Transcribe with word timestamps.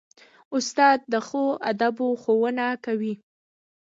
استاد 0.57 0.97
د 1.11 1.13
ښو 1.27 1.43
آدابو 1.69 2.07
ښوونه 2.21 2.65
کوي. 2.85 3.13